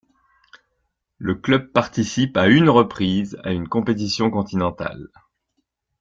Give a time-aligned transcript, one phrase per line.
[1.19, 5.09] Le club participe à une reprise à une compétition continentale.